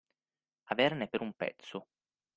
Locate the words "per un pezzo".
1.09-1.85